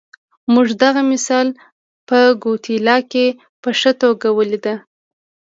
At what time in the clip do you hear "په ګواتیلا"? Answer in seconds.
2.07-2.97